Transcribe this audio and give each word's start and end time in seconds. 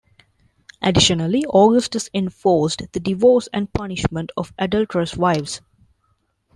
Additionally, 0.81 1.45
Augustus 1.47 2.09
enforced 2.11 2.81
the 2.91 2.99
divorce 2.99 3.47
and 3.53 3.71
punishment 3.71 4.31
of 4.35 4.51
adulterous 4.57 5.15
wives. 5.15 5.61